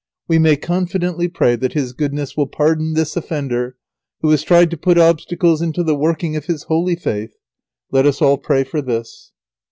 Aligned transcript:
We 0.27 0.39
may 0.39 0.55
confidently 0.57 1.27
pray 1.27 1.55
that 1.57 1.73
His 1.73 1.93
goodness 1.93 2.35
will 2.35 2.47
pardon 2.47 2.95
this 2.95 3.15
offender 3.15 3.77
who 4.21 4.31
has 4.31 4.41
tried 4.41 4.71
to 4.71 4.75
put 4.77 4.97
obstacles 4.97 5.61
into 5.61 5.83
the 5.83 5.93
working 5.93 6.35
of 6.35 6.45
His 6.45 6.63
holy 6.63 6.95
faith. 6.95 7.33
Let 7.91 8.07
us 8.07 8.19
all 8.19 8.39
pray 8.39 8.63
for 8.63 8.81
this." 8.81 9.31